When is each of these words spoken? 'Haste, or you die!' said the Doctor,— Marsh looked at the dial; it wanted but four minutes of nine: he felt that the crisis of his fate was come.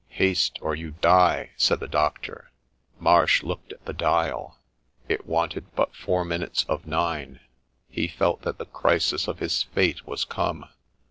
'Haste, 0.23 0.57
or 0.63 0.73
you 0.73 0.95
die!' 0.99 1.51
said 1.57 1.79
the 1.79 1.87
Doctor,— 1.87 2.49
Marsh 2.99 3.43
looked 3.43 3.71
at 3.71 3.85
the 3.85 3.93
dial; 3.93 4.57
it 5.07 5.27
wanted 5.27 5.75
but 5.75 5.95
four 5.95 6.25
minutes 6.25 6.65
of 6.67 6.87
nine: 6.87 7.39
he 7.87 8.07
felt 8.07 8.41
that 8.41 8.57
the 8.57 8.65
crisis 8.65 9.27
of 9.27 9.37
his 9.37 9.61
fate 9.61 10.07
was 10.07 10.25
come. 10.25 10.65